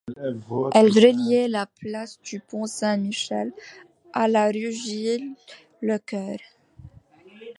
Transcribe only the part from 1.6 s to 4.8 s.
place du Pont-Saint-Michel à la rue